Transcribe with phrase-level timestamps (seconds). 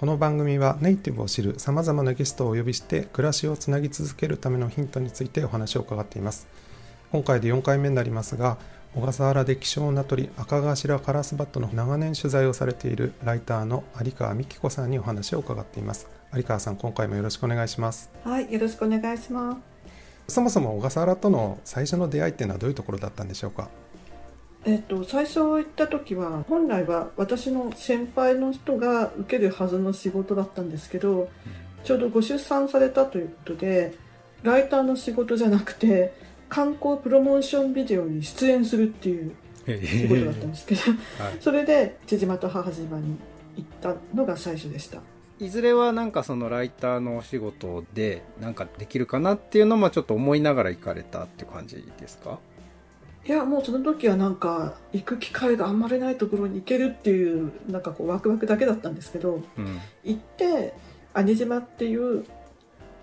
[0.00, 6.46] この番組はネイティブを知るさまざまなゲストをお呼びして暮らしをつなぎ続けるためのヒントについてお話を伺っています。
[7.12, 8.56] 今回で4回目になりますが
[8.94, 16.08] 小笠原で希少な鳥赤頭カラスバットの長年取材をされているライターの有川美希子さんにお話を伺っています。
[16.34, 18.08] 有川さん今回もよろしくお願いします。
[18.24, 19.58] はい、よろしくお願いしま
[20.26, 20.32] す。
[20.32, 23.68] そもそも小笠原との最初の出会いっていうのはどういうところだったんでしょうか？
[24.66, 31.30] えっと、最初行った時は本来は私の先輩の人が受けるはずの仕事だったんですけど、
[31.82, 33.94] ちょうどご出産されたということで
[34.42, 36.12] ライターの仕事じゃなくて
[36.50, 39.34] 観光プロモーションビデオに出演するっていう
[39.66, 40.80] 仕事だったんですけど、
[41.24, 41.36] はい。
[41.40, 43.16] それで千島と母島に
[43.56, 45.00] 行ったのが最初でした。
[45.38, 52.38] いずれはなんかそのライターのお仕事でなんかできるかなっていうのもちょっと思いながら行かれたって感じですか？
[53.26, 60.72] いやもうその時はなんか行く機会があんまりないところに行けるっていうなんかこうワクワクだけだったんですけどうん行って
[61.12, 62.24] 兄島っていう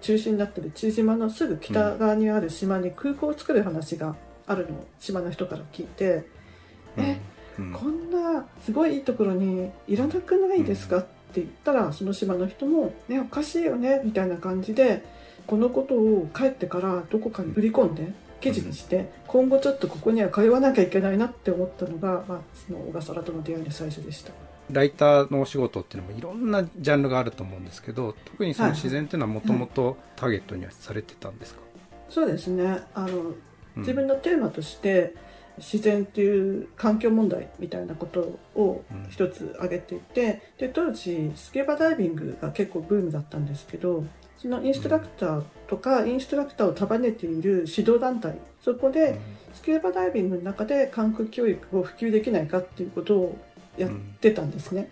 [0.00, 4.16] 中心になってる父島のすぐ北側にある島に空港を作る話が
[4.46, 6.24] あるのを島の人から聞いて
[6.96, 7.18] 「え
[7.58, 15.04] うんこんなすごいいいところにいらなくないですか?」って言ったらその島の人も「ねおかしいよね」みたいな感じで
[15.46, 24.32] このことを帰ってからどこかに売り込んで記事にして今後ちょっとここには通わなきゃいけないなって思ったのが、まあ、その小笠原との出会いの最初でした。
[24.72, 31.60] ライターのお仕事っていうのもいろんなジャンルがあると思うんですけど特にそのはい自然っていうのはもともとターゲットにはされてたんですか、
[32.08, 32.80] そうですね。
[32.94, 33.34] あのうん。
[33.76, 35.14] 自分のテーマとして
[35.58, 39.08] 自然っていう環境問題みたいなことをうん。
[39.10, 44.04] 一つ挙げていてで当時スキューバダイビングが結構ブームだったんですけど
[44.40, 49.20] そのインストラクターとかインストラクターを束ねている指導団体そこで
[49.52, 53.38] スキューバダイビングの中で環境教育を普及できないかっていうことを
[53.76, 53.90] やっ
[54.20, 54.88] てたんですね。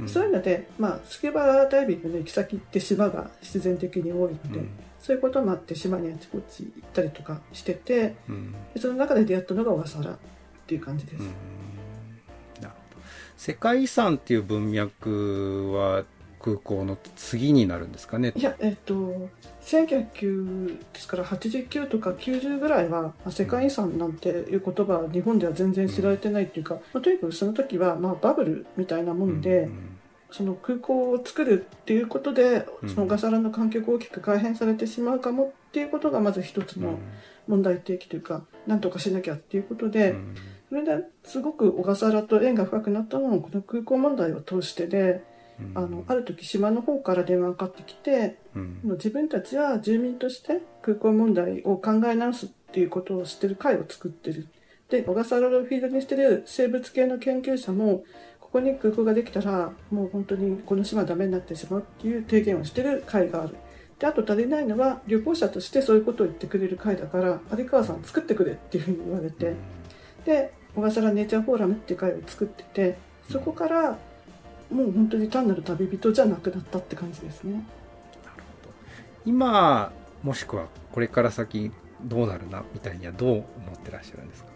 [0.00, 0.08] うん。
[0.08, 4.70] そういうので、まあ、スキューバダイビングの行き先って島が必然的に多いので、うん。
[4.98, 8.52] そういうこともあって島にあちこち行ったりとかしててうん。
[8.74, 10.16] でその中で出会ったのが小笠原っ
[10.66, 11.20] ていう感じです。
[11.20, 11.26] うん。
[12.62, 13.02] なるほど。
[13.36, 16.04] 世界遺産っていう文脈は
[16.40, 18.32] 空港の次になるんですかね。
[18.34, 19.28] いや、えっと、
[19.62, 29.96] 1909ですから89とか90ぐらいは、まあ世界遺産なんていう言葉は日本では全然知られてないっていうか、まあ、とにかくその時はまあバブルみたいなもんで、うん
[30.32, 32.88] その空港を作るっていうことでうん。
[32.88, 36.82] その小笠原の環境が大きく改変されてしまうかもっていうことがまず一つうん。
[36.82, 36.98] の
[37.48, 40.34] 問題提起というか、なんとかしなきゃっていうことで、うん。
[40.68, 45.20] それですごく小笠原と縁が深くなったのもこの空港問題を通してで、うん
[45.74, 54.48] あのある時島の方から電話がかかってきて、うん自分たちは住民として空港問題を考え直すっていうことをしてる会を作ってる。
[54.88, 58.04] で、小笠原をフィールドにしてる生物系の研究者も、
[58.40, 63.54] ここに空港ができたら、もう本当にこの島はダメになってしまうっていう提言をしてる会がある。
[64.00, 69.54] で、あと足りないのは、旅行者としてそういうことを言ってくれる会だから、有川さん作ってくれっていうふうに言われて、
[70.24, 72.98] で、小笠原ネイチャーフォーラムっていう会を作ってて、
[73.30, 73.98] そこから、
[74.70, 77.64] もう本当に単なる旅人じゃなくなったって感じですね。
[79.26, 79.92] 今
[80.22, 81.70] もしくはこれから先
[82.02, 83.42] どうなるなみたいにはどう思
[83.76, 84.50] ってらっしゃるんですか？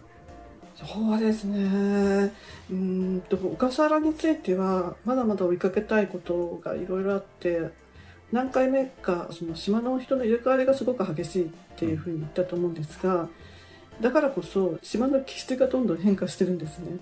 [0.76, 2.32] そうですね。
[2.70, 7.70] うーんと小笠原についてはまだまだ追いかけたいことがいろいろあって
[8.32, 13.28] 何回目かその島の人の入れ替わりがすごく激しいっていうふうに言ったと思うんですが
[14.00, 16.96] だからこそ島の気質がどんどん変化してるんですね。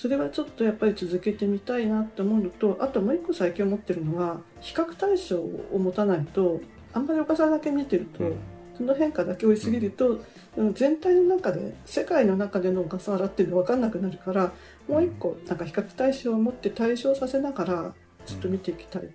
[0.00, 6.62] それはちょっとやっぱり続けてみたいなって思うのとあともう一個最近思ってるのは比較対象を持たないと
[6.94, 8.32] あんまり小笠原だけ見てると、
[8.78, 10.20] その変化だけ追いすぎると、
[10.56, 14.52] うん全体の中で世界の中での小笠原っていうの分かんなくなるから
[14.88, 17.94] もう一個なんか比較対象を持って対象させながら
[18.24, 19.08] ちょっと見ていきたい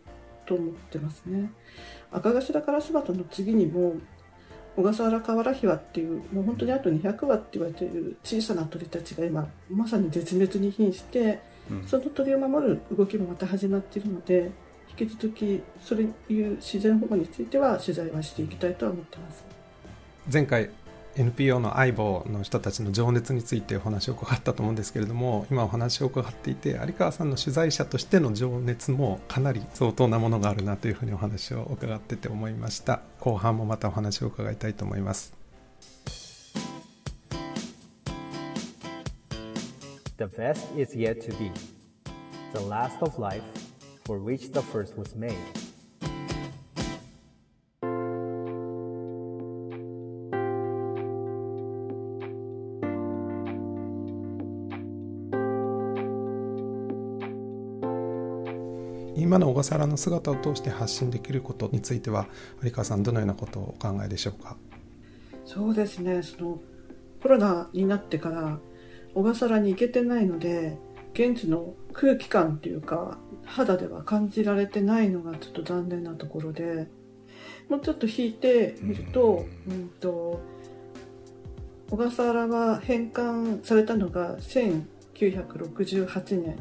[0.45, 1.51] と思ってますね。
[2.11, 3.95] 赤頭カラスバトの次にも
[4.75, 14.51] 小笠原カワラヒワっていうもう本当にあと200羽って言われている小さな鳥たちが今まさに絶滅に瀕してうんその鳥を守る動きもまた始まっているので
[14.99, 16.07] 引き続きそれい
[16.41, 19.43] う自然保護については取材はしていきたいとは思ってます。
[20.31, 20.69] 前回
[21.17, 35.33] NPO の相棒の人たちの情熱についてお話を伺ったと思うんですけれども今お話を伺っていて有川さんの取材者としての情熱もかなり相当なものがあるなというふうにお話を伺ってて思いました後半もまたお話を伺いたいと思います。
[40.17, 41.51] The best is yet to be,
[42.53, 43.43] the last of life
[44.05, 45.35] for which the first was made.
[59.45, 62.27] の小笠原の姿を通して発信できることについては
[62.63, 64.57] 有川さんどのようなことをお考えでしょうか？
[65.45, 66.23] そうですね。
[66.23, 66.59] その
[67.21, 68.57] コロナになってから
[69.13, 70.77] 小笠原に行けてないので
[71.13, 76.87] 現地の空気感っていうか肌では感じられてないのがちょっと残念なところで
[77.69, 80.41] もうちょっと引いてみると,、うん、と
[81.89, 86.57] 小笠原は返還されたのが1968年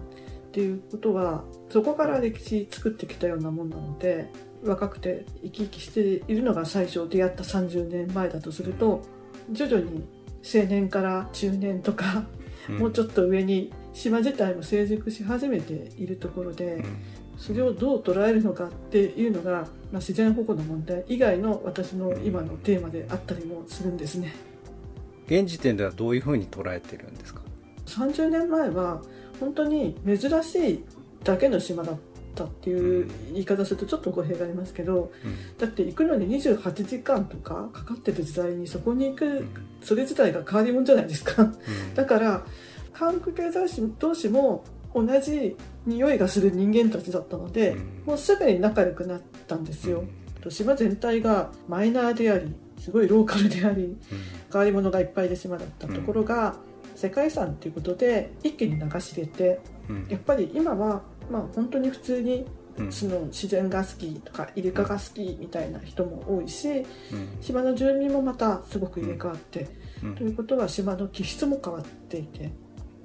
[0.54, 4.30] っていうことはそこから歴史作ってきたようなもんなので
[4.64, 9.02] 若くて生き生きしているのが最初出会った30年前だとすると
[9.50, 10.06] 徐々に
[10.44, 12.24] 青年から中年とか、
[12.68, 16.84] もうちょっと上に島自体も成熟し始めているところで、
[17.38, 19.66] それをどう捉えるのかっていうのが、まあ、
[19.96, 24.34] 自然保護の問題以外の私の今のテーマであったりもするんですね。
[25.26, 27.40] 現時点ではどういうふうに捉えてるんですか
[27.86, 29.02] ？30年前は
[29.40, 30.84] 本当に珍しい
[31.22, 31.96] だけの島だっ
[32.34, 35.58] たっていう言い方するとちょっと語弊がありますけど、うん。
[35.58, 39.44] だって行くのに28時間とかかかってる時代にそこに行く
[39.82, 41.42] それ自体が変わり者じゃないですか。
[41.42, 41.54] うん。
[41.94, 42.44] だから
[42.92, 44.64] 韓国経済誌同士も
[44.94, 45.56] 同じ
[45.86, 48.02] 匂いがする人間たちだったので、うん。
[48.06, 50.04] もうすぐに仲良くなったんですよ、
[50.48, 53.96] 島全体がマイナーでありすごいローカルであり
[54.52, 56.56] 変わり者がいっぱいで島だったところが、
[56.94, 60.06] 世界遺産っていうことで一気に流し入れてうん。
[60.08, 62.46] やっぱり今はまあ本当に普通に
[62.76, 62.92] うん。
[62.92, 66.84] その自然が好きとかイルカが好きみたいな人も多いしうん。
[67.40, 69.68] 島の住民もまたすごく入れ替わって、
[70.02, 70.14] うん。
[70.14, 72.50] ということは島の気質も変わっていてっ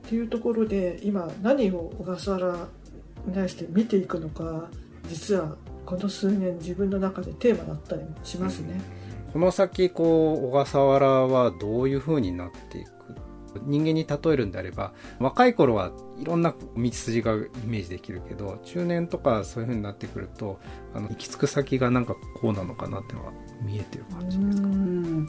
[0.10, 2.68] ていうところで今何を小笠原
[3.28, 4.70] に対して見ていくのか
[5.08, 5.56] 実は
[5.86, 8.80] この数年自分の中でテーマだったりもしますね。
[9.34, 12.99] この先こう小笠原はどういうふうになっていく
[13.64, 20.60] 人間に例えるんであれば若い頃はいろんな道筋がイメージできるけど中年とかそういうふうになってくると
[20.94, 23.32] あの行き着く先がなんかこうなのかなってのが
[23.62, 24.68] 見えてる感じですか？
[24.68, 25.28] うん。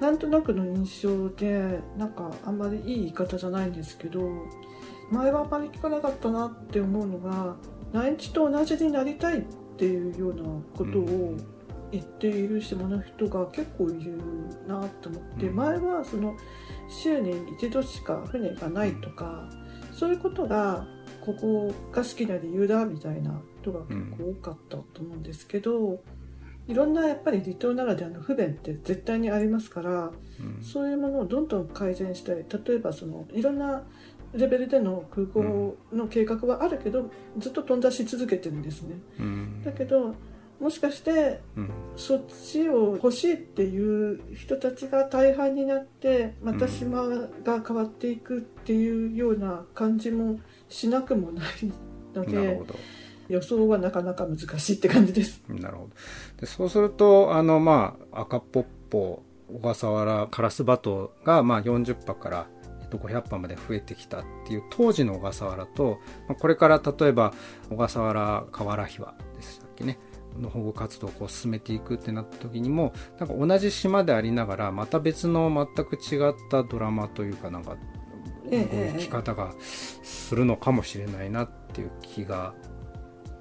[0.00, 4.28] なんとなくの印象でなんかあんまりいい言い方じゃないんですけど
[5.10, 7.54] 前はあまり聞かなかったなって思うのが
[7.92, 9.42] 内地と同じになりたいっ
[9.76, 10.42] ていうような
[10.76, 11.36] ことを
[11.92, 14.18] 言っている島の人が結構いる
[14.66, 15.56] なと思って、うん。
[15.56, 16.34] 前はその
[16.88, 19.48] 週に一度しか船がないとか
[19.92, 20.86] そういうことが
[21.20, 26.02] ここが好きな理由だみたいな人が結構多かったと思うんですけど、
[26.66, 30.10] いろんなやっぱり離島ならではの不便って絶対にありますから
[30.40, 30.62] うん。
[30.62, 33.82] そういうものをどんどん改善したい例えばそのいろんな
[34.34, 38.96] レベルでの空港の計画はあるけど、ずっと飛んだし続けてるんですね。
[39.20, 39.62] うん。
[39.62, 40.14] だけど
[40.62, 41.70] もしかしてうん。
[41.96, 51.46] そっちを欲しいっていう人たちが大半になってまた島が変わっていくっていうような感じもしなくもない
[52.14, 52.74] のでなるほど。
[53.28, 55.42] 予想はなかなか難しいって感じです。
[55.48, 55.90] なるほど。
[56.40, 62.46] でそうするとあのまあ赤ポッポ小笠原カラスバトがまあ40羽から
[62.82, 67.34] えっと500羽まで増えてきたっていう当時の小笠原と、まあこれから例えば
[67.68, 69.98] 小笠原カワラヒワでしたっけね
[70.38, 77.76] の保護活動をこう進めていくってなった時にもなんか同じ島でありながらまた別の全く違ったドラマというかなんか
[78.50, 82.54] ええ動き方がするのかもしれないなっていう気が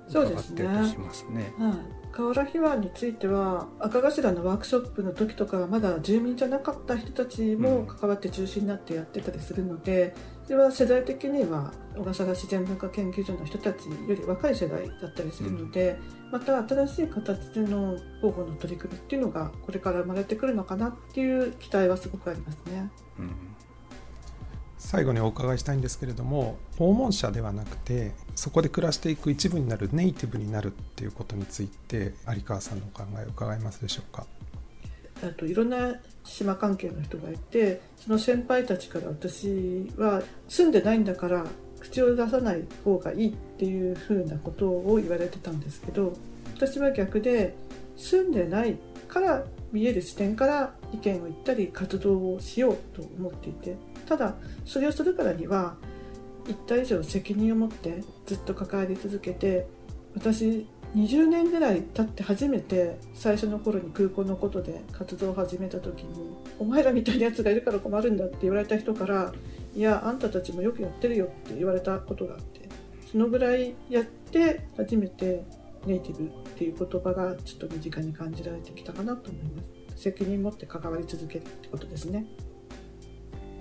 [0.09, 1.53] 伺ってるとしますね。
[1.57, 1.73] はい、
[2.11, 15.97] 河原秘話については赤頭のワークショップの時とかはまだ住民じゃなかった人たちも関わって中心になってやってたりするのでそれは世代的には小笠原自然文化研究所の人たちより若い世代だったりするので、
[16.31, 22.89] また新しい形での保護の取り組みっていうのがこれから生まれてくるのかなっていう期待はすごくありますね。
[23.19, 23.31] うん。
[24.77, 34.25] 最後にお伺いしたいんですけれども訪問者ではなくてそこで暮らしていく一部になるネイティブになるっていうことについて有川さんのお考えを伺えますでしょうか？
[35.23, 41.45] あといろんな島関係の人がいてその先輩たちから私は住んでないんだから
[41.79, 46.13] 口を出さない方がいいっていうふうなことを言われてたんですけど
[46.55, 47.55] 私は逆で
[47.97, 53.75] 住んでないから見える視点から意見を言ったり活動をしようと思っていて
[54.07, 54.35] ただ
[54.65, 55.75] それをするからには
[56.47, 59.67] 一体以上責任を持ってずっと関わり続けて
[60.15, 69.33] 私20年ぐらい経って初めて最初の頃に空港のことで活動を始めた時に「お前らみたいなやつがいるから困るんだ」って言われた人から
[69.73, 72.67] いやあんたたちもよくやってるよって言われたことがあって
[73.09, 75.43] そのぐらいやって初めて
[75.85, 79.63] ネイティブっていう言葉がちょっと身近に感じられてきたかなと思いま
[79.95, 80.03] す。
[80.03, 82.25] 責任持って関わり続けるってことですね。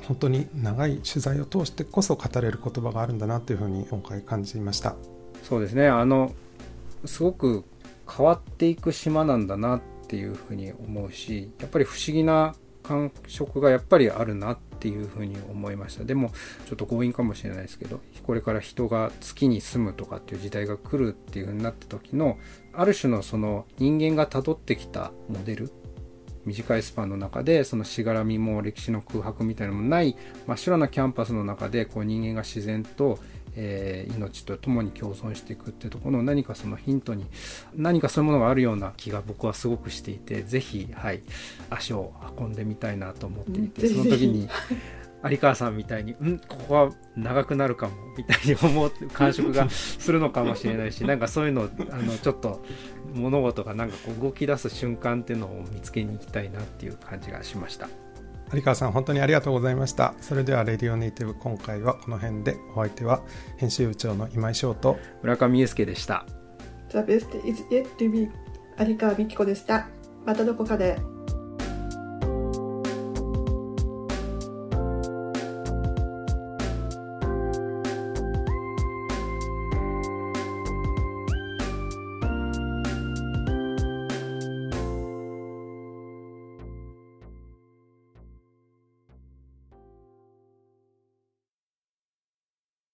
[0.07, 4.97] 本当に長い取材を通してこそ語れる言葉があるんだなというふうに今回感じました。
[5.43, 5.89] そうですね。
[5.89, 6.33] あの
[7.05, 7.65] すごく
[8.09, 16.05] 変わっていく島なんだなっていうふうに思うしやっぱり不思議な感触がやっぱりあるなっていうふうに思いました。
[16.05, 16.33] でも
[16.67, 22.39] ちょっと強引かもしれないですけどこれから人が月に住むとかっていう時代が来るっていうふうになった時の
[22.73, 25.71] ある種のその人間がたどってきたモデル
[26.47, 30.17] 短いスパンの中でそのしがらみも歴史の空白みたいなのもない
[30.47, 33.19] 真っ白なキャンパスの中でこう人間が自然と
[33.57, 37.27] えー、命と共に共存していくっていうところの何かそのヒントに
[37.75, 41.23] 何かそういうものがあるような気が僕はすごくしていてぜひ、はい、
[41.71, 44.49] 足を運んでみたいなと思っていて、その時に
[45.23, 52.65] 有川さんみたいに「んここは長くなるかも」みたいに思う感触がするのかもしれないしなんかそういうのあのちょっと
[53.15, 57.89] 物事がなんかこう動き出す瞬間っていうのを見つけに行きたいなっていう感じがしました。
[58.53, 60.15] 有川さん本当にありがとうございました。
[60.21, 63.23] それではレディオネイティブ今回はこの辺でお相手は
[63.57, 66.27] 編集部長の今井翔と村上裕介でした。
[66.89, 68.29] The best is yet to be
[68.79, 69.89] 有川美希子でした。
[70.27, 70.99] またどこかで